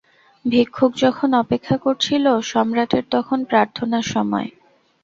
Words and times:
ভিক্ষুক 0.45 0.91
যখন 0.95 1.29
অপেক্ষা 1.33 1.75
করছিল, 1.77 2.25
সম্রাটের 2.43 3.03
তখন 3.11 3.39
প্রার্থনার 3.43 4.05
সময়। 4.05 4.49